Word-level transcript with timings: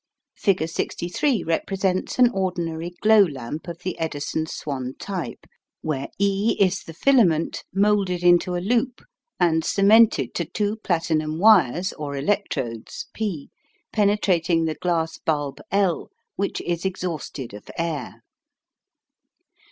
Figure 0.35 0.65
63 0.65 1.43
represents 1.43 2.17
an 2.17 2.31
ordinary 2.31 2.89
glow 3.01 3.19
lamp 3.21 3.67
of 3.67 3.81
the 3.83 3.99
Edison 3.99 4.47
Swan 4.47 4.95
type, 4.97 5.45
where 5.83 6.07
E 6.17 6.57
is 6.59 6.81
the 6.81 6.93
filament, 6.95 7.63
moulded 7.71 8.23
into 8.23 8.55
a 8.55 8.61
loop, 8.61 9.03
and 9.39 9.63
cemented 9.63 10.33
to 10.33 10.43
two 10.45 10.77
platinum 10.77 11.37
wires 11.37 11.93
or 11.93 12.15
electrodes 12.15 13.09
P 13.13 13.51
penetrating 13.93 14.65
the 14.65 14.73
glass 14.73 15.19
bulb 15.19 15.61
L, 15.69 16.09
which 16.35 16.61
is 16.61 16.83
exhausted 16.83 17.53
of 17.53 17.69
air. 17.77 18.23